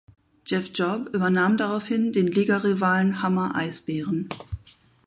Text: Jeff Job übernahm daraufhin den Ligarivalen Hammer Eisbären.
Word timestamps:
Jeff 0.47 0.71
Job 0.73 1.09
übernahm 1.13 1.57
daraufhin 1.57 2.11
den 2.11 2.25
Ligarivalen 2.25 3.21
Hammer 3.21 3.55
Eisbären. 3.55 4.29